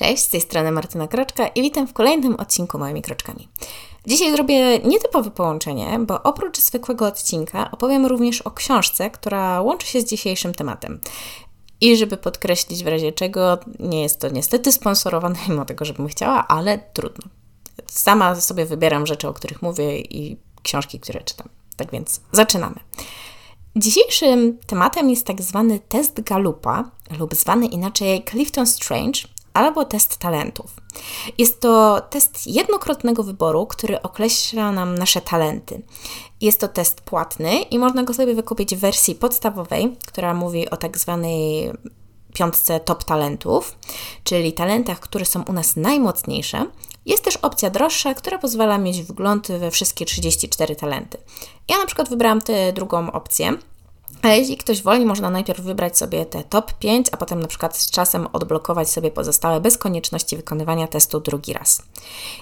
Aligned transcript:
Cześć, 0.00 0.22
z 0.22 0.28
tej 0.28 0.40
strony 0.40 0.72
Martyna 0.72 1.08
Kroczka 1.08 1.48
i 1.48 1.62
witam 1.62 1.86
w 1.86 1.92
kolejnym 1.92 2.34
odcinku 2.34 2.78
Moimi 2.78 3.02
Kroczkami. 3.02 3.48
Dzisiaj 4.06 4.32
zrobię 4.32 4.78
nietypowe 4.78 5.30
połączenie, 5.30 5.98
bo 6.00 6.22
oprócz 6.22 6.58
zwykłego 6.58 7.06
odcinka 7.06 7.70
opowiem 7.70 8.06
również 8.06 8.42
o 8.42 8.50
książce, 8.50 9.10
która 9.10 9.60
łączy 9.60 9.86
się 9.86 10.00
z 10.00 10.04
dzisiejszym 10.04 10.54
tematem. 10.54 11.00
I 11.80 11.96
żeby 11.96 12.16
podkreślić 12.16 12.84
w 12.84 12.86
razie 12.86 13.12
czego, 13.12 13.58
nie 13.78 14.02
jest 14.02 14.20
to 14.20 14.28
niestety 14.28 14.72
sponsorowane, 14.72 15.38
mimo 15.48 15.64
tego, 15.64 15.84
żebym 15.84 16.08
chciała, 16.08 16.48
ale 16.48 16.78
trudno. 16.78 17.24
Sama 17.86 18.34
sobie 18.34 18.66
wybieram 18.66 19.06
rzeczy, 19.06 19.28
o 19.28 19.32
których 19.32 19.62
mówię 19.62 19.98
i 19.98 20.36
książki, 20.62 21.00
które 21.00 21.20
czytam. 21.20 21.48
Tak 21.76 21.90
więc 21.90 22.20
zaczynamy. 22.32 22.76
Dzisiejszym 23.76 24.58
tematem 24.66 25.10
jest 25.10 25.26
tak 25.26 25.42
zwany 25.42 25.78
test 25.78 26.20
Galupa, 26.20 26.90
lub 27.18 27.34
zwany 27.34 27.66
inaczej 27.66 28.24
Clifton 28.30 28.66
Strange, 28.66 29.20
albo 29.54 29.84
test 29.84 30.16
talentów. 30.16 30.76
Jest 31.38 31.60
to 31.60 32.00
test 32.10 32.46
jednokrotnego 32.46 33.22
wyboru, 33.22 33.66
który 33.66 34.02
określa 34.02 34.72
nam 34.72 34.98
nasze 34.98 35.20
talenty. 35.20 35.82
Jest 36.40 36.60
to 36.60 36.68
test 36.68 37.00
płatny 37.00 37.62
i 37.62 37.78
można 37.78 38.02
go 38.02 38.14
sobie 38.14 38.34
wykupić 38.34 38.76
w 38.76 38.78
wersji 38.78 39.14
podstawowej, 39.14 39.96
która 40.06 40.34
mówi 40.34 40.70
o 40.70 40.76
tak 40.76 40.98
zwanej 40.98 41.70
piątce 42.34 42.80
top 42.80 43.04
talentów, 43.04 43.78
czyli 44.24 44.52
talentach, 44.52 45.00
które 45.00 45.24
są 45.24 45.42
u 45.42 45.52
nas 45.52 45.76
najmocniejsze. 45.76 46.66
Jest 47.06 47.24
też 47.24 47.36
opcja 47.36 47.70
droższa, 47.70 48.14
która 48.14 48.38
pozwala 48.38 48.78
mieć 48.78 49.02
wgląd 49.02 49.48
we 49.48 49.70
wszystkie 49.70 50.04
34 50.04 50.76
talenty. 50.76 51.18
Ja 51.68 51.78
na 51.78 51.86
przykład 51.86 52.08
wybrałam 52.08 52.40
tę 52.40 52.72
drugą 52.72 53.12
opcję, 53.12 53.52
a 54.22 54.28
jeśli 54.28 54.56
ktoś 54.56 54.82
woli, 54.82 55.06
można 55.06 55.30
najpierw 55.30 55.60
wybrać 55.60 55.98
sobie 55.98 56.26
te 56.26 56.44
top 56.44 56.72
5, 56.72 57.06
a 57.12 57.16
potem 57.16 57.40
na 57.40 57.48
przykład 57.48 57.76
z 57.76 57.90
czasem 57.90 58.28
odblokować 58.32 58.90
sobie 58.90 59.10
pozostałe 59.10 59.60
bez 59.60 59.78
konieczności 59.78 60.36
wykonywania 60.36 60.86
testu 60.86 61.20
drugi 61.20 61.52
raz. 61.52 61.82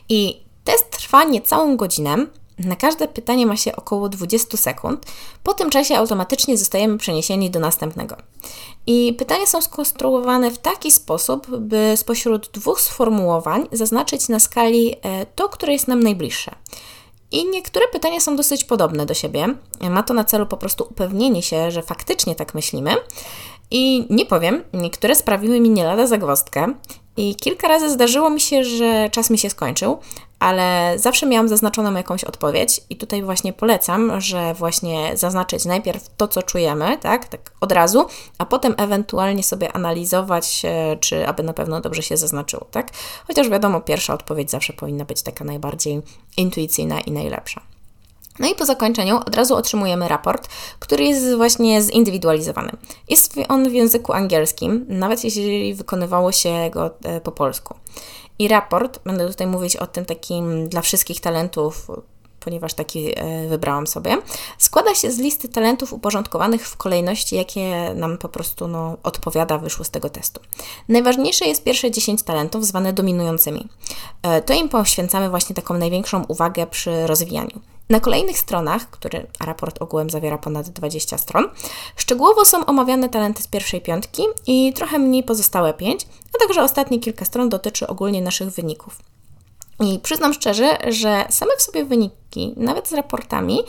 I 0.08 0.40
test 0.64 0.90
trwa 0.90 1.24
niecałą 1.24 1.76
godzinę. 1.76 2.26
Na 2.58 2.76
każde 2.76 3.08
pytanie 3.08 3.46
ma 3.46 3.56
się 3.56 3.76
około 3.76 4.08
20 4.08 4.56
sekund. 4.56 5.06
Po 5.42 5.54
tym 5.54 5.70
czasie 5.70 5.96
automatycznie 5.96 6.58
zostajemy 6.58 6.98
przeniesieni 6.98 7.50
do 7.50 7.60
następnego. 7.60 8.16
I 8.86 9.14
pytania 9.18 9.46
są 9.46 9.62
skonstruowane 9.62 10.50
w 10.50 10.58
taki 10.58 10.90
sposób, 10.90 11.56
by 11.56 11.92
spośród 11.96 12.50
dwóch 12.52 12.80
sformułowań 12.80 13.68
zaznaczyć 13.72 14.28
na 14.28 14.40
skali 14.40 14.94
e, 15.02 15.26
to, 15.26 15.48
które 15.48 15.72
jest 15.72 15.88
nam 15.88 16.02
najbliższe. 16.02 16.54
I 17.32 17.46
niektóre 17.46 17.88
pytania 17.92 18.20
są 18.20 18.36
dosyć 18.36 18.64
podobne 18.64 19.06
do 19.06 19.14
siebie. 19.14 19.46
Ma 19.90 20.02
to 20.02 20.14
na 20.14 20.24
celu 20.24 20.46
po 20.46 20.56
prostu 20.56 20.84
upewnienie 20.90 21.42
się, 21.42 21.70
że 21.70 21.82
faktycznie 21.82 22.34
tak 22.34 22.54
myślimy. 22.54 22.94
I 23.70 24.06
nie 24.10 24.26
powiem, 24.26 24.62
niektóre 24.72 25.14
sprawiły 25.14 25.60
mi 25.60 25.70
nie 25.70 25.84
lada 25.84 26.06
zagwozdkę. 26.06 26.74
I 27.18 27.34
kilka 27.34 27.68
razy 27.68 27.90
zdarzyło 27.90 28.30
mi 28.30 28.40
się, 28.40 28.64
że 28.64 29.10
czas 29.10 29.30
mi 29.30 29.38
się 29.38 29.50
skończył, 29.50 29.98
ale 30.38 30.94
zawsze 30.96 31.26
miałam 31.26 31.48
zaznaczoną 31.48 31.94
jakąś 31.94 32.24
odpowiedź 32.24 32.80
i 32.90 32.96
tutaj 32.96 33.22
właśnie 33.22 33.52
polecam, 33.52 34.20
że 34.20 34.54
właśnie 34.54 35.16
zaznaczyć 35.16 35.64
najpierw 35.64 36.08
to, 36.16 36.28
co 36.28 36.42
czujemy, 36.42 36.98
tak, 36.98 37.28
tak 37.28 37.52
od 37.60 37.72
razu, 37.72 38.06
a 38.38 38.46
potem 38.46 38.74
ewentualnie 38.76 39.42
sobie 39.42 39.72
analizować, 39.72 40.62
czy 41.00 41.28
aby 41.28 41.42
na 41.42 41.52
pewno 41.52 41.80
dobrze 41.80 42.02
się 42.02 42.16
zaznaczyło, 42.16 42.66
tak. 42.70 42.88
Chociaż 43.26 43.48
wiadomo, 43.48 43.80
pierwsza 43.80 44.14
odpowiedź 44.14 44.50
zawsze 44.50 44.72
powinna 44.72 45.04
być 45.04 45.22
taka 45.22 45.44
najbardziej 45.44 46.02
intuicyjna 46.36 47.00
i 47.00 47.10
najlepsza. 47.10 47.77
No 48.38 48.48
i 48.48 48.54
po 48.54 48.66
zakończeniu 48.66 49.16
od 49.16 49.36
razu 49.36 49.56
otrzymujemy 49.56 50.08
raport, 50.08 50.48
który 50.78 51.04
jest 51.04 51.36
właśnie 51.36 51.82
zindywidualizowany. 51.82 52.72
Jest 53.08 53.34
on 53.48 53.70
w 53.70 53.72
języku 53.72 54.12
angielskim, 54.12 54.86
nawet 54.88 55.24
jeśli 55.24 55.74
wykonywało 55.74 56.32
się 56.32 56.70
go 56.72 56.90
e, 57.04 57.20
po 57.20 57.32
polsku. 57.32 57.74
I 58.38 58.48
raport, 58.48 59.00
będę 59.04 59.28
tutaj 59.28 59.46
mówić 59.46 59.76
o 59.76 59.86
tym 59.86 60.04
takim 60.04 60.68
dla 60.68 60.80
wszystkich 60.80 61.20
talentów, 61.20 61.86
ponieważ 62.40 62.74
taki 62.74 63.20
e, 63.20 63.48
wybrałam 63.48 63.86
sobie, 63.86 64.16
składa 64.58 64.94
się 64.94 65.10
z 65.10 65.18
listy 65.18 65.48
talentów 65.48 65.92
uporządkowanych 65.92 66.68
w 66.68 66.76
kolejności, 66.76 67.36
jakie 67.36 67.94
nam 67.94 68.18
po 68.18 68.28
prostu 68.28 68.68
no, 68.68 68.96
odpowiada, 69.02 69.58
wyszło 69.58 69.84
z 69.84 69.90
tego 69.90 70.10
testu. 70.10 70.40
Najważniejsze 70.88 71.44
jest 71.44 71.64
pierwsze 71.64 71.90
10 71.90 72.22
talentów, 72.22 72.66
zwane 72.66 72.92
dominującymi. 72.92 73.68
E, 74.22 74.42
to 74.42 74.54
im 74.54 74.68
poświęcamy 74.68 75.30
właśnie 75.30 75.56
taką 75.56 75.78
największą 75.78 76.24
uwagę 76.24 76.66
przy 76.66 77.06
rozwijaniu. 77.06 77.60
Na 77.90 78.00
kolejnych 78.00 78.38
stronach, 78.38 78.90
który 78.90 79.26
raport 79.40 79.82
ogółem 79.82 80.10
zawiera 80.10 80.38
ponad 80.38 80.68
20 80.68 81.18
stron, 81.18 81.48
szczegółowo 81.96 82.44
są 82.44 82.66
omawiane 82.66 83.08
talenty 83.08 83.42
z 83.42 83.46
pierwszej 83.46 83.80
piątki 83.80 84.22
i 84.46 84.72
trochę 84.72 84.98
mniej 84.98 85.22
pozostałe 85.22 85.74
5, 85.74 86.06
a 86.36 86.38
także 86.38 86.62
ostatnie 86.62 87.00
kilka 87.00 87.24
stron 87.24 87.48
dotyczy 87.48 87.86
ogólnie 87.86 88.22
naszych 88.22 88.50
wyników. 88.50 88.98
I 89.80 89.98
przyznam 89.98 90.34
szczerze, 90.34 90.78
że 90.88 91.24
same 91.30 91.56
w 91.56 91.62
sobie 91.62 91.84
wyniki, 91.84 92.54
nawet 92.56 92.88
z 92.88 92.92
raportami, 92.92 93.62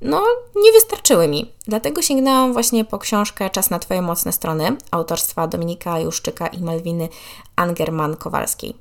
no 0.00 0.24
nie 0.56 0.72
wystarczyły 0.72 1.28
mi. 1.28 1.52
Dlatego 1.66 2.02
sięgnęłam 2.02 2.52
właśnie 2.52 2.84
po 2.84 2.98
książkę 2.98 3.50
Czas 3.50 3.70
na 3.70 3.78
Twoje 3.78 4.02
mocne 4.02 4.32
strony 4.32 4.76
autorstwa 4.90 5.46
Dominika 5.46 6.00
Juszczyka 6.00 6.46
i 6.46 6.62
Malwiny 6.62 7.08
Angerman-Kowalskiej. 7.56 8.74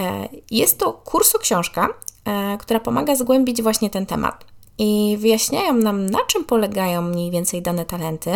E, 0.00 0.28
jest 0.50 0.78
to 0.78 0.92
kurso-książka, 0.92 1.88
e, 1.88 2.15
która 2.58 2.80
pomaga 2.80 3.16
zgłębić 3.16 3.62
właśnie 3.62 3.90
ten 3.90 4.06
temat. 4.06 4.44
I 4.78 5.16
wyjaśniają 5.20 5.74
nam, 5.74 6.06
na 6.06 6.18
czym 6.26 6.44
polegają 6.44 7.02
mniej 7.02 7.30
więcej 7.30 7.62
dane 7.62 7.84
talenty, 7.84 8.30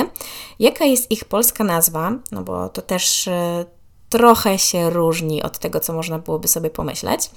jaka 0.59 0.85
jest 0.85 1.11
ich 1.11 1.25
polska 1.25 1.65
nazwa, 1.65 2.13
no 2.33 2.43
bo 2.43 2.69
to 2.69 2.83
też 2.83 3.29
e, 3.29 3.65
trochę 4.11 4.59
się 4.59 4.91
różni 4.91 5.43
od 5.43 5.59
tego, 5.59 5.81
co 5.81 5.93
można 5.93 6.19
byłoby 6.19 6.49
sobie 6.49 6.71
pomyśleć. 6.71 7.31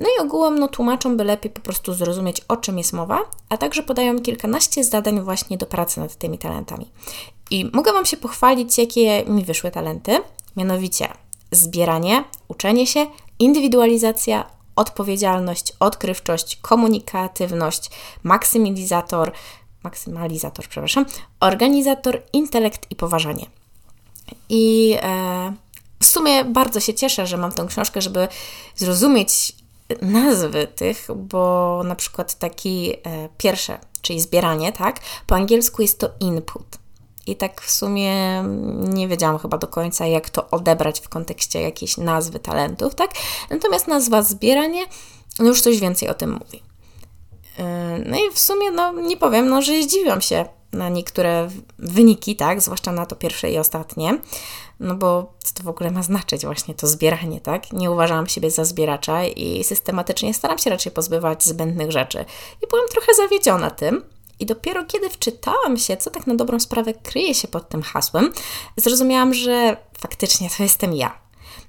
No 0.00 0.08
i 0.16 0.20
ogółem 0.20 0.58
no, 0.58 0.68
tłumaczą, 0.68 1.16
by 1.16 1.24
lepiej 1.24 1.50
po 1.50 1.60
prostu 1.60 1.94
zrozumieć, 1.94 2.40
o 2.48 2.56
czym 2.56 2.78
jest 2.78 2.92
mowa, 2.92 3.20
a 3.48 3.56
także 3.56 3.82
podają 3.82 4.20
kilkanaście 4.20 4.84
zadań 4.84 5.20
właśnie 5.20 5.58
do 5.58 5.66
pracy 5.66 6.00
nad 6.00 6.14
tymi 6.14 6.38
talentami. 6.38 6.90
I 7.50 7.70
mogę 7.72 7.92
Wam 7.92 8.06
się 8.06 8.16
pochwalić, 8.16 8.78
jakie 8.78 9.24
mi 9.24 9.44
wyszły 9.44 9.70
talenty, 9.70 10.20
mianowicie 10.56 11.08
zbieranie, 11.52 12.24
uczenie 12.48 12.86
się, 12.86 13.06
indywidualizacja, 13.38 14.46
odpowiedzialność, 14.78 15.72
odkrywczość, 15.80 16.56
komunikatywność, 16.56 17.90
maksymalizator, 18.22 19.32
maksymalizator, 19.82 20.68
przepraszam, 20.68 21.04
organizator, 21.40 22.22
intelekt 22.32 22.86
i 22.90 22.96
poważanie. 22.96 23.46
I 24.48 24.96
e, 25.02 25.52
w 26.00 26.06
sumie 26.06 26.44
bardzo 26.44 26.80
się 26.80 26.94
cieszę, 26.94 27.26
że 27.26 27.36
mam 27.36 27.52
tę 27.52 27.66
książkę, 27.68 28.00
żeby 28.00 28.28
zrozumieć 28.76 29.54
nazwy 30.02 30.66
tych, 30.66 31.08
bo 31.16 31.82
na 31.84 31.94
przykład 31.94 32.34
taki 32.34 32.92
e, 32.92 33.28
pierwsze, 33.38 33.78
czyli 34.02 34.20
zbieranie, 34.20 34.72
tak? 34.72 35.00
Po 35.26 35.34
angielsku 35.34 35.82
jest 35.82 35.98
to 35.98 36.10
input. 36.20 36.78
I 37.28 37.36
tak 37.36 37.60
w 37.60 37.70
sumie 37.70 38.44
nie 38.78 39.08
wiedziałam 39.08 39.38
chyba 39.38 39.58
do 39.58 39.66
końca, 39.66 40.06
jak 40.06 40.30
to 40.30 40.50
odebrać 40.50 41.00
w 41.00 41.08
kontekście 41.08 41.60
jakiejś 41.60 41.96
nazwy 41.96 42.38
talentów, 42.38 42.94
tak? 42.94 43.10
Natomiast 43.50 43.88
nazwa 43.88 44.22
zbieranie 44.22 44.86
no 45.38 45.44
już 45.44 45.60
coś 45.60 45.80
więcej 45.80 46.08
o 46.08 46.14
tym 46.14 46.32
mówi. 46.32 46.62
E, 47.58 47.98
no 48.06 48.16
i 48.16 48.30
w 48.34 48.38
sumie, 48.38 48.70
no 48.70 48.92
nie 48.92 49.16
powiem, 49.16 49.48
no, 49.48 49.62
że 49.62 49.82
zdziwiłam 49.82 50.20
się 50.20 50.44
na 50.72 50.88
niektóre 50.88 51.48
wyniki, 51.78 52.36
tak, 52.36 52.60
zwłaszcza 52.60 52.92
na 52.92 53.06
to 53.06 53.16
pierwsze 53.16 53.50
i 53.50 53.58
ostatnie, 53.58 54.18
no 54.80 54.94
bo 54.94 55.32
co 55.44 55.54
to 55.54 55.62
w 55.62 55.68
ogóle 55.68 55.90
ma 55.90 56.02
znaczyć 56.02 56.44
właśnie 56.44 56.74
to 56.74 56.86
zbieranie, 56.86 57.40
tak? 57.40 57.72
Nie 57.72 57.90
uważałam 57.90 58.26
siebie 58.26 58.50
za 58.50 58.64
zbieracza 58.64 59.24
i 59.24 59.64
systematycznie 59.64 60.34
staram 60.34 60.58
się 60.58 60.70
raczej 60.70 60.92
pozbywać 60.92 61.44
zbędnych 61.44 61.92
rzeczy. 61.92 62.24
I 62.62 62.66
byłam 62.66 62.88
trochę 62.88 63.14
zawiedziona 63.14 63.70
tym, 63.70 64.02
i 64.40 64.46
dopiero 64.46 64.84
kiedy 64.84 65.10
wczytałam 65.10 65.76
się, 65.76 65.96
co 65.96 66.10
tak 66.10 66.26
na 66.26 66.34
dobrą 66.34 66.60
sprawę 66.60 66.94
kryje 66.94 67.34
się 67.34 67.48
pod 67.48 67.68
tym 67.68 67.82
hasłem, 67.82 68.32
zrozumiałam, 68.76 69.34
że 69.34 69.76
faktycznie 69.98 70.50
to 70.56 70.62
jestem 70.62 70.94
ja. 70.94 71.28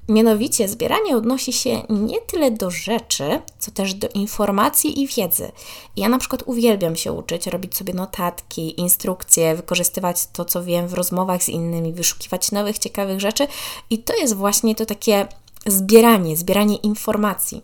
Mianowicie 0.09 0.67
zbieranie 0.67 1.17
odnosi 1.17 1.53
się 1.53 1.81
nie 1.89 2.21
tyle 2.21 2.51
do 2.51 2.71
rzeczy, 2.71 3.41
co 3.59 3.71
też 3.71 3.93
do 3.93 4.07
informacji 4.07 5.01
i 5.01 5.07
wiedzy. 5.07 5.51
Ja 5.95 6.09
na 6.09 6.17
przykład 6.17 6.43
uwielbiam 6.45 6.95
się 6.95 7.11
uczyć, 7.11 7.47
robić 7.47 7.75
sobie 7.77 7.93
notatki, 7.93 8.81
instrukcje, 8.81 9.55
wykorzystywać 9.55 10.27
to, 10.33 10.45
co 10.45 10.63
wiem 10.63 10.87
w 10.87 10.93
rozmowach 10.93 11.43
z 11.43 11.49
innymi, 11.49 11.93
wyszukiwać 11.93 12.51
nowych, 12.51 12.79
ciekawych 12.79 13.19
rzeczy 13.19 13.47
i 13.89 13.97
to 13.97 14.17
jest 14.17 14.35
właśnie 14.35 14.75
to 14.75 14.85
takie 14.85 15.27
zbieranie, 15.65 16.37
zbieranie 16.37 16.75
informacji. 16.75 17.61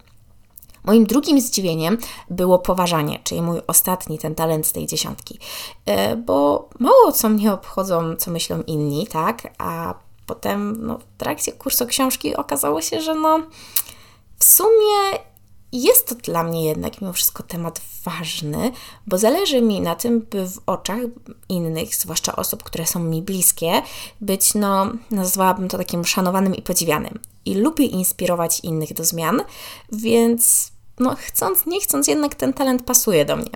Moim 0.85 1.05
drugim 1.05 1.41
zdziwieniem 1.41 1.97
było 2.29 2.59
poważanie, 2.59 3.19
czyli 3.23 3.41
mój 3.41 3.61
ostatni 3.67 4.19
ten 4.19 4.35
talent 4.35 4.67
z 4.67 4.71
tej 4.71 4.87
dziesiątki, 4.87 5.39
e, 5.85 6.15
bo 6.15 6.69
mało 6.79 7.11
co 7.11 7.29
mnie 7.29 7.53
obchodzą, 7.53 8.15
co 8.15 8.31
myślą 8.31 8.63
inni, 8.67 9.07
tak, 9.07 9.53
a 9.57 9.93
potem 10.25 10.87
no, 10.87 10.97
w 10.97 11.17
trakcie 11.17 11.51
kursu 11.51 11.85
książki 11.85 12.35
okazało 12.35 12.81
się, 12.81 13.01
że 13.01 13.15
no 13.15 13.39
w 14.39 14.43
sumie 14.43 15.19
jest 15.71 16.07
to 16.07 16.15
dla 16.15 16.43
mnie 16.43 16.65
jednak 16.65 17.01
mimo 17.01 17.13
wszystko 17.13 17.43
temat 17.43 17.81
ważny, 18.03 18.71
bo 19.07 19.17
zależy 19.17 19.61
mi 19.61 19.81
na 19.81 19.95
tym, 19.95 20.27
by 20.31 20.47
w 20.47 20.59
oczach 20.65 20.99
innych, 21.49 21.95
zwłaszcza 21.95 22.35
osób, 22.35 22.63
które 22.63 22.85
są 22.85 22.99
mi 22.99 23.21
bliskie, 23.21 23.81
być, 24.21 24.53
no, 24.53 24.91
nazwałabym 25.11 25.67
to 25.67 25.77
takim 25.77 26.05
szanowanym 26.05 26.55
i 26.55 26.61
podziwianym. 26.61 27.19
i 27.45 27.55
lubię 27.55 27.85
inspirować 27.85 28.59
innych 28.59 28.93
do 28.93 29.05
zmian, 29.05 29.41
więc 29.91 30.71
no, 30.99 31.15
chcąc, 31.19 31.65
nie 31.65 31.81
chcąc, 31.81 32.07
jednak 32.07 32.35
ten 32.35 32.53
talent 32.53 32.83
pasuje 32.83 33.25
do 33.25 33.35
mnie. 33.35 33.49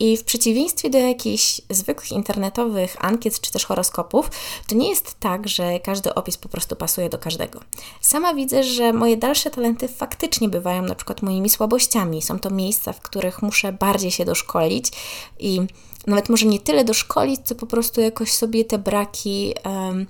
I 0.00 0.16
w 0.16 0.24
przeciwieństwie 0.24 0.90
do 0.90 0.98
jakichś 0.98 1.60
zwykłych 1.70 2.12
internetowych 2.12 2.96
ankiet 3.04 3.40
czy 3.40 3.52
też 3.52 3.64
horoskopów, 3.64 4.30
to 4.68 4.74
nie 4.74 4.90
jest 4.90 5.20
tak, 5.20 5.48
że 5.48 5.80
każdy 5.80 6.14
opis 6.14 6.36
po 6.36 6.48
prostu 6.48 6.76
pasuje 6.76 7.08
do 7.08 7.18
każdego. 7.18 7.60
Sama 8.00 8.34
widzę, 8.34 8.62
że 8.62 8.92
moje 8.92 9.16
dalsze 9.16 9.50
talenty 9.50 9.88
faktycznie 9.88 10.48
bywają 10.48 10.82
na 10.82 10.94
przykład 10.94 11.22
moimi 11.22 11.50
słabościami. 11.50 12.22
Są 12.22 12.38
to 12.38 12.50
miejsca, 12.50 12.92
w 12.92 13.00
których 13.00 13.42
muszę 13.42 13.72
bardziej 13.72 14.10
się 14.10 14.24
doszkolić 14.24 14.92
i 15.38 15.60
nawet 16.06 16.28
może 16.28 16.46
nie 16.46 16.60
tyle 16.60 16.84
doszkolić, 16.84 17.40
co 17.44 17.54
po 17.54 17.66
prostu 17.66 18.00
jakoś 18.00 18.32
sobie 18.32 18.64
te 18.64 18.78
braki 18.78 19.54
um, 19.64 20.06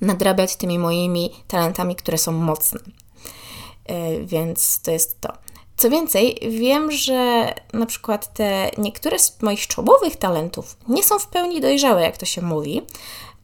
nadrabiać 0.00 0.56
tymi 0.56 0.78
moimi 0.78 1.30
talentami, 1.48 1.96
które 1.96 2.18
są 2.18 2.32
mocne. 2.32 2.80
Yy, 3.88 4.26
więc 4.26 4.80
to 4.80 4.90
jest 4.90 5.20
to. 5.20 5.32
Co 5.76 5.90
więcej, 5.90 6.38
wiem, 6.50 6.90
że 6.90 7.52
na 7.72 7.86
przykład 7.86 8.34
te 8.34 8.70
niektóre 8.78 9.18
z 9.18 9.42
moich 9.42 9.66
czołowych 9.66 10.16
talentów 10.16 10.76
nie 10.88 11.04
są 11.04 11.18
w 11.18 11.26
pełni 11.26 11.60
dojrzałe, 11.60 12.02
jak 12.02 12.16
to 12.16 12.26
się 12.26 12.42
mówi, 12.42 12.82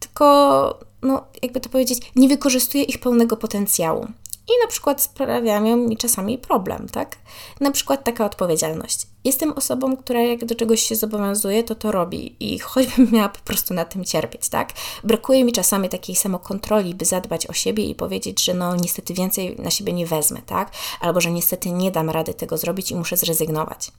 tylko, 0.00 0.78
no, 1.02 1.24
jakby 1.42 1.60
to 1.60 1.68
powiedzieć, 1.68 2.12
nie 2.16 2.28
wykorzystuję 2.28 2.84
ich 2.84 2.98
pełnego 2.98 3.36
potencjału 3.36 4.06
i 4.48 4.52
na 4.62 4.68
przykład 4.68 5.02
sprawiają 5.02 5.76
mi 5.76 5.96
czasami 5.96 6.38
problem, 6.38 6.88
tak? 6.88 7.16
Na 7.60 7.70
przykład 7.70 8.04
taka 8.04 8.24
odpowiedzialność. 8.24 9.06
Jestem 9.24 9.52
osobą, 9.52 9.96
która 9.96 10.22
jak 10.22 10.44
do 10.44 10.54
czegoś 10.54 10.82
się 10.82 10.96
zobowiązuje, 10.96 11.64
to 11.64 11.74
to 11.74 11.92
robi 11.92 12.36
i 12.40 12.58
choćbym 12.68 13.08
miała 13.12 13.28
po 13.28 13.40
prostu 13.40 13.74
na 13.74 13.84
tym 13.84 14.04
cierpieć, 14.04 14.48
tak? 14.48 14.72
Brakuje 15.04 15.44
mi 15.44 15.52
czasami 15.52 15.88
takiej 15.88 16.16
samokontroli, 16.16 16.94
by 16.94 17.04
zadbać 17.04 17.46
o 17.46 17.52
siebie 17.52 17.84
i 17.84 17.94
powiedzieć, 17.94 18.44
że 18.44 18.54
no 18.54 18.76
niestety 18.76 19.14
więcej 19.14 19.56
na 19.58 19.70
siebie 19.70 19.92
nie 19.92 20.06
wezmę, 20.06 20.42
tak? 20.46 20.72
Albo 21.00 21.20
że 21.20 21.30
niestety 21.30 21.70
nie 21.70 21.90
dam 21.90 22.10
rady 22.10 22.34
tego 22.34 22.58
zrobić 22.58 22.90
i 22.90 22.96
muszę 22.96 23.16
zrezygnować. 23.16 23.92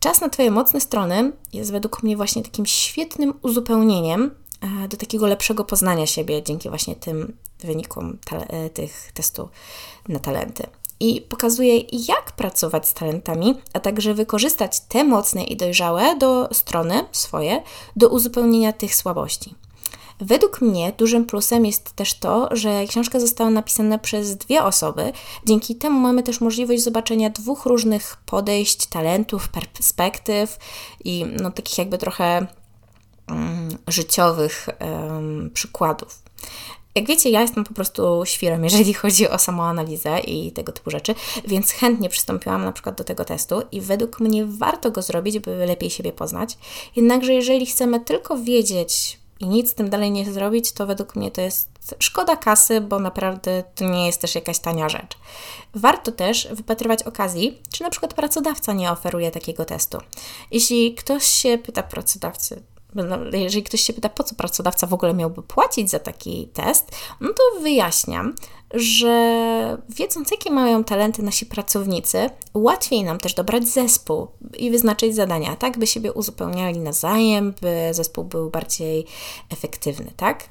Czas 0.00 0.20
na 0.20 0.28
Twoje 0.28 0.50
mocne 0.50 0.80
strony 0.80 1.32
jest 1.52 1.72
według 1.72 2.02
mnie 2.02 2.16
właśnie 2.16 2.42
takim 2.42 2.66
świetnym 2.66 3.34
uzupełnieniem 3.42 4.30
do 4.88 4.96
takiego 4.96 5.26
lepszego 5.26 5.64
poznania 5.64 6.06
siebie 6.06 6.42
dzięki 6.42 6.68
właśnie 6.68 6.96
tym 6.96 7.36
wynikom 7.60 8.18
e, 8.30 8.70
tych 8.70 9.12
testu 9.14 9.48
na 10.08 10.18
talenty. 10.18 10.66
I 11.00 11.20
pokazuje, 11.20 11.78
jak 11.92 12.32
pracować 12.32 12.88
z 12.88 12.94
talentami, 12.94 13.54
a 13.72 13.80
także 13.80 14.14
wykorzystać 14.14 14.80
te 14.80 15.04
mocne 15.04 15.44
i 15.44 15.56
dojrzałe 15.56 16.16
do 16.16 16.48
strony 16.52 17.04
swoje 17.12 17.62
do 17.96 18.08
uzupełnienia 18.08 18.72
tych 18.72 18.94
słabości. 18.94 19.54
Według 20.20 20.60
mnie 20.60 20.92
dużym 20.98 21.24
plusem 21.24 21.66
jest 21.66 21.92
też 21.92 22.14
to, 22.14 22.48
że 22.52 22.86
książka 22.86 23.20
została 23.20 23.50
napisana 23.50 23.98
przez 23.98 24.36
dwie 24.36 24.64
osoby. 24.64 25.12
Dzięki 25.46 25.76
temu 25.76 26.00
mamy 26.00 26.22
też 26.22 26.40
możliwość 26.40 26.82
zobaczenia 26.82 27.30
dwóch 27.30 27.66
różnych 27.66 28.16
podejść, 28.26 28.86
talentów, 28.86 29.48
perspektyw 29.48 30.58
i 31.04 31.26
no, 31.42 31.50
takich 31.50 31.78
jakby 31.78 31.98
trochę 31.98 32.46
życiowych 33.88 34.66
um, 34.80 35.50
przykładów. 35.54 36.22
Jak 36.94 37.06
wiecie, 37.06 37.30
ja 37.30 37.40
jestem 37.40 37.64
po 37.64 37.74
prostu 37.74 38.22
świrem, 38.24 38.64
jeżeli 38.68 38.94
chodzi 38.94 39.28
o 39.28 39.38
samoanalizę 39.38 40.20
i 40.20 40.52
tego 40.52 40.72
typu 40.72 40.90
rzeczy, 40.90 41.14
więc 41.46 41.70
chętnie 41.70 42.08
przystąpiłam 42.08 42.64
na 42.64 42.72
przykład 42.72 42.98
do 42.98 43.04
tego 43.04 43.24
testu 43.24 43.62
i 43.72 43.80
według 43.80 44.20
mnie 44.20 44.46
warto 44.46 44.90
go 44.90 45.02
zrobić, 45.02 45.38
by 45.38 45.66
lepiej 45.66 45.90
siebie 45.90 46.12
poznać. 46.12 46.58
Jednakże 46.96 47.32
jeżeli 47.32 47.66
chcemy 47.66 48.00
tylko 48.00 48.38
wiedzieć 48.38 49.18
i 49.40 49.46
nic 49.46 49.70
z 49.70 49.74
tym 49.74 49.90
dalej 49.90 50.10
nie 50.10 50.32
zrobić, 50.32 50.72
to 50.72 50.86
według 50.86 51.16
mnie 51.16 51.30
to 51.30 51.40
jest 51.40 51.68
szkoda 51.98 52.36
kasy, 52.36 52.80
bo 52.80 52.98
naprawdę 52.98 53.64
to 53.74 53.84
nie 53.84 54.06
jest 54.06 54.20
też 54.20 54.34
jakaś 54.34 54.58
tania 54.58 54.88
rzecz. 54.88 55.18
Warto 55.74 56.12
też 56.12 56.48
wypatrywać 56.52 57.02
okazji, 57.02 57.62
czy 57.72 57.82
na 57.82 57.90
przykład 57.90 58.14
pracodawca 58.14 58.72
nie 58.72 58.92
oferuje 58.92 59.30
takiego 59.30 59.64
testu. 59.64 59.98
Jeśli 60.50 60.94
ktoś 60.94 61.24
się 61.24 61.58
pyta 61.58 61.82
pracodawcy, 61.82 62.62
jeżeli 63.32 63.62
ktoś 63.62 63.80
się 63.80 63.92
pyta, 63.92 64.08
po 64.08 64.24
co 64.24 64.34
pracodawca 64.34 64.86
w 64.86 64.94
ogóle 64.94 65.14
miałby 65.14 65.42
płacić 65.42 65.90
za 65.90 65.98
taki 65.98 66.48
test, 66.52 66.90
no 67.20 67.28
to 67.28 67.60
wyjaśniam, 67.60 68.34
że 68.74 69.78
wiedząc, 69.88 70.30
jakie 70.30 70.50
mają 70.50 70.84
talenty 70.84 71.22
nasi 71.22 71.46
pracownicy, 71.46 72.30
łatwiej 72.54 73.04
nam 73.04 73.18
też 73.18 73.34
dobrać 73.34 73.68
zespół 73.68 74.28
i 74.58 74.70
wyznaczyć 74.70 75.14
zadania, 75.14 75.56
tak, 75.56 75.78
by 75.78 75.86
siebie 75.86 76.12
uzupełniali 76.12 76.80
nawzajem, 76.80 77.54
by 77.60 77.88
zespół 77.94 78.24
był 78.24 78.50
bardziej 78.50 79.06
efektywny, 79.50 80.12
tak? 80.16 80.48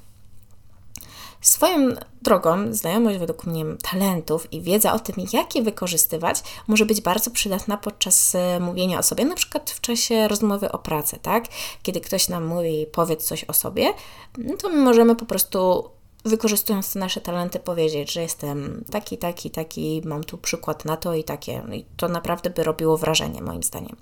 Swoją 1.44 1.96
drogą, 2.22 2.74
znajomość 2.74 3.20
według 3.20 3.46
mnie 3.46 3.66
talentów 3.92 4.54
i 4.54 4.62
wiedza 4.62 4.94
o 4.94 5.00
tym, 5.00 5.16
jak 5.34 5.56
je 5.56 5.62
wykorzystywać, 5.62 6.44
może 6.68 6.86
być 6.86 7.02
bardzo 7.02 7.32
przydatna 7.32 7.78
podczas 7.78 8.36
e, 8.36 8.60
mówienia 8.60 9.00
o 9.00 9.04
sobie, 9.04 9.26
na 9.26 9.36
przykład 9.36 9.72
w 9.72 9.82
czasie 9.82 10.28
rozmowy 10.28 10.72
o 10.72 10.80
pracy, 10.80 11.20
tak? 11.22 11.46
Kiedy 11.84 12.02
ktoś 12.02 12.30
nam 12.30 12.46
mówi, 12.46 12.86
powiedz 12.92 13.24
coś 13.24 13.44
o 13.44 13.54
sobie, 13.54 13.94
no 14.38 14.58
to 14.58 14.70
my 14.70 14.76
możemy 14.76 15.16
po 15.16 15.26
prostu 15.26 15.90
wykorzystując 16.26 16.94
te 16.94 17.00
nasze 17.00 17.22
talenty, 17.22 17.60
powiedzieć, 17.60 18.12
że 18.12 18.22
jestem 18.22 18.84
taki, 18.92 19.18
taki, 19.18 19.52
taki, 19.52 20.02
mam 20.06 20.24
tu 20.24 20.38
przykład 20.38 20.86
na 20.86 20.98
to 20.98 21.14
i 21.14 21.24
takie. 21.24 21.64
I 21.74 21.86
to 21.98 22.08
naprawdę 22.08 22.50
by 22.50 22.64
robiło 22.64 22.98
wrażenie, 22.98 23.42
moim 23.42 23.64
zdaniem. 23.64 23.96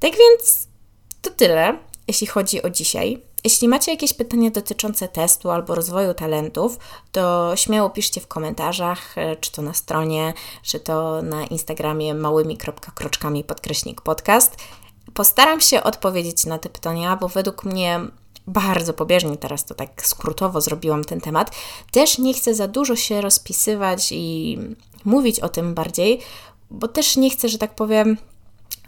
Tak 0.00 0.12
więc 0.12 0.68
to 1.22 1.30
tyle, 1.30 1.78
jeśli 2.08 2.26
chodzi 2.26 2.62
o 2.62 2.70
dzisiaj. 2.70 3.22
Jeśli 3.44 3.68
macie 3.68 3.92
jakieś 3.92 4.14
pytania 4.14 4.50
dotyczące 4.50 5.08
testu 5.08 5.50
albo 5.50 5.74
rozwoju 5.74 6.14
talentów, 6.14 6.78
to 7.12 7.52
śmiało 7.56 7.90
piszcie 7.90 8.20
w 8.20 8.26
komentarzach, 8.26 9.18
e, 9.18 9.36
czy 9.36 9.52
to 9.52 9.62
na 9.62 9.74
stronie, 9.74 10.34
czy 10.62 10.80
to 10.80 11.22
na 11.22 11.44
Instagramie 11.44 12.14
małymi.kroczkami 12.14 13.44
podkreśnik 13.44 14.00
podcast. 14.00 14.56
Postaram 15.14 15.60
się 15.60 15.82
odpowiedzieć 15.82 16.46
na 16.46 16.58
te 16.58 16.68
pytania, 16.68 17.16
bo 17.16 17.28
według 17.28 17.64
mnie 17.64 18.00
bardzo 18.46 18.92
pobieżnie 18.92 19.36
teraz 19.36 19.64
to 19.64 19.74
tak 19.74 20.06
skrótowo 20.06 20.60
zrobiłam 20.60 21.04
ten 21.04 21.20
temat. 21.20 21.56
Też 21.90 22.18
nie 22.18 22.34
chcę 22.34 22.54
za 22.54 22.68
dużo 22.68 22.96
się 22.96 23.20
rozpisywać 23.20 24.12
i 24.12 24.58
mówić 25.04 25.40
o 25.40 25.48
tym 25.48 25.74
bardziej, 25.74 26.20
bo 26.70 26.88
też 26.88 27.16
nie 27.16 27.30
chcę, 27.30 27.48
że 27.48 27.58
tak 27.58 27.74
powiem, 27.74 28.16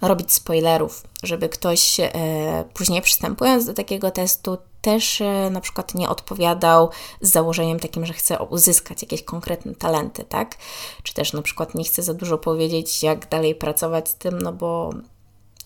robić 0.01 0.33
spoilerów, 0.33 1.03
żeby 1.23 1.49
ktoś 1.49 2.01
e, 2.01 2.11
później 2.75 3.03
przystępując 3.03 3.67
do 3.67 3.75
takiego 3.75 4.11
testu 4.11 4.59
też 4.83 5.21
e, 5.21 5.51
na 5.51 5.61
przykład 5.61 5.95
nie 5.95 6.09
odpowiadał 6.09 6.91
z 7.21 7.31
założeniem 7.31 7.81
takim, 7.81 8.07
że 8.07 8.13
chce 8.13 8.39
uzyskać 8.39 9.03
jakieś 9.03 9.23
konkretne 9.23 9.75
talenty, 9.75 10.25
tak? 10.25 10.57
Czy 11.03 11.15
też 11.15 11.33
na 11.33 11.43
przykład 11.43 11.75
nie 11.75 11.85
chce 11.85 12.03
za 12.03 12.15
dużo 12.15 12.39
powiedzieć, 12.39 13.03
jak 13.03 13.29
dalej 13.29 13.55
pracować 13.55 14.09
z 14.09 14.15
tym, 14.15 14.43
no 14.43 14.53
bo 14.53 14.91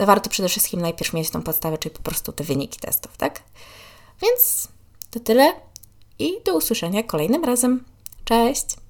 warto 0.00 0.30
przede 0.30 0.49
wszystkim 0.49 0.80
najpierw 0.80 1.12
mieć 1.12 1.30
tą 1.30 1.42
podstawę, 1.42 1.78
czyli 1.78 1.94
po 1.94 2.02
prostu 2.02 2.32
te 2.32 2.44
wyniki 2.44 2.80
testów, 2.80 3.16
tak? 3.16 3.42
Więc 4.23 4.68
to 5.11 5.20
tyle 5.20 5.52
i 6.18 6.32
do 6.44 6.56
usłyszenia 6.56 7.02
kolejnym 7.02 7.44
razem. 7.44 7.85
Cześć! 8.25 8.88